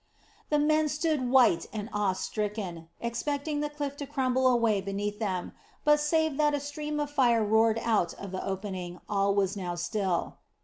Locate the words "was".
9.35-9.55